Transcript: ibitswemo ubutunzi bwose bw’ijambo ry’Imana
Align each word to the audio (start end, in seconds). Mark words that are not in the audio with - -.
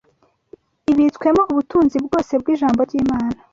ibitswemo 0.91 1.41
ubutunzi 1.51 1.97
bwose 2.05 2.33
bw’ijambo 2.41 2.81
ry’Imana 2.89 3.37